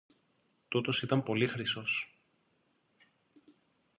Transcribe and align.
Τούτος 0.67 1.01
ήταν 1.03 1.23
πολύ 1.23 1.47
χρυσός! 1.47 2.11